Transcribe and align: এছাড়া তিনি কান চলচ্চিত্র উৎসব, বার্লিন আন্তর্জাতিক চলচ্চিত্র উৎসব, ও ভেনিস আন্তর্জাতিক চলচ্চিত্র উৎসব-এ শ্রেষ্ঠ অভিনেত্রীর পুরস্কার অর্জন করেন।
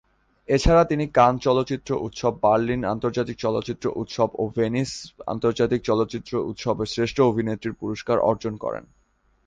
এছাড়া 0.49 0.83
তিনি 0.83 1.05
কান 1.13 1.33
চলচ্চিত্র 1.37 1.89
উৎসব, 1.97 2.33
বার্লিন 2.41 2.81
আন্তর্জাতিক 2.85 3.37
চলচ্চিত্র 3.37 3.85
উৎসব, 3.95 4.29
ও 4.35 4.43
ভেনিস 4.57 4.91
আন্তর্জাতিক 5.27 5.81
চলচ্চিত্র 5.81 6.33
উৎসব-এ 6.45 6.85
শ্রেষ্ঠ 6.85 7.17
অভিনেত্রীর 7.21 7.73
পুরস্কার 7.73 8.17
অর্জন 8.21 8.53
করেন। 8.57 8.83